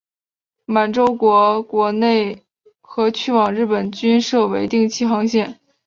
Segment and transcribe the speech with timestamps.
[0.65, 2.41] 满洲国国内
[2.81, 5.59] 和去往日本均设为定期航线。